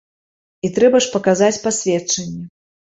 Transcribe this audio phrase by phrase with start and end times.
[0.67, 2.43] І трэба ж паказаць пасведчанне.